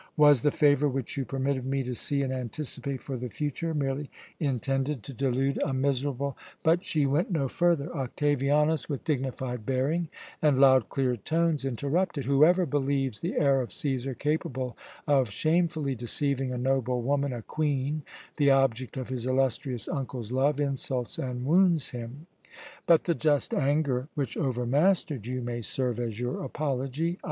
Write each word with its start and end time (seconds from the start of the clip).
Was 0.17 0.41
the 0.41 0.49
favour 0.49 0.89
which 0.89 1.15
you 1.15 1.25
permitted 1.25 1.63
me 1.63 1.83
to 1.83 1.93
see 1.93 2.23
and 2.23 2.33
anticipate 2.33 3.01
for 3.03 3.17
the 3.17 3.29
future 3.29 3.71
merely 3.75 4.09
intended 4.39 5.03
to 5.03 5.13
delude 5.13 5.61
a 5.63 5.75
miserable" 5.75 6.35
But 6.63 6.83
she 6.83 7.05
went 7.05 7.29
no 7.29 7.47
further; 7.47 7.95
Octavianus, 7.95 8.89
with 8.89 9.03
dignified 9.03 9.63
bearing 9.63 10.07
and 10.41 10.57
loud, 10.57 10.89
clear 10.89 11.17
tones, 11.17 11.65
interrupted 11.65 12.25
"Whoever 12.25 12.65
believes 12.65 13.19
the 13.19 13.37
heir 13.37 13.61
of 13.61 13.69
Cæsar 13.69 14.17
capable 14.17 14.75
of 15.05 15.29
shamefully 15.29 15.93
deceiving 15.93 16.51
a 16.51 16.57
noble 16.57 17.03
woman, 17.03 17.31
a 17.31 17.43
queen, 17.43 18.01
the 18.37 18.49
object 18.49 18.97
of 18.97 19.09
his 19.09 19.27
illustrious 19.27 19.87
uncle's 19.87 20.31
love, 20.31 20.59
insults 20.59 21.19
and 21.19 21.45
wounds 21.45 21.91
him; 21.91 22.25
but 22.87 23.03
the 23.03 23.13
just 23.13 23.53
anger 23.53 24.07
which 24.15 24.35
overmastered 24.35 25.27
you 25.27 25.43
may 25.43 25.61
serve 25.61 25.99
as 25.99 26.19
your 26.19 26.43
apology. 26.43 27.19